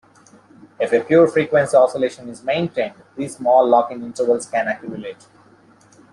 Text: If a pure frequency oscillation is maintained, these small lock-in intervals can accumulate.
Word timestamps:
If 0.79 0.93
a 0.93 1.01
pure 1.01 1.27
frequency 1.27 1.77
oscillation 1.77 2.27
is 2.29 2.41
maintained, 2.41 2.95
these 3.15 3.35
small 3.35 3.67
lock-in 3.67 4.01
intervals 4.03 4.47
can 4.47 4.67
accumulate. 4.67 5.27